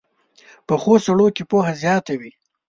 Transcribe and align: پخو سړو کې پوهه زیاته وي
پخو 0.67 0.93
سړو 1.05 1.27
کې 1.35 1.43
پوهه 1.51 1.73
زیاته 1.81 2.13
وي 2.19 2.31